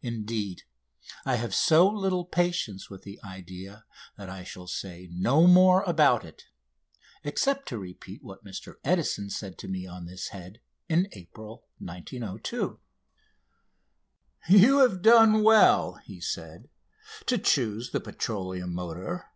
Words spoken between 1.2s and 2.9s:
I have so little patience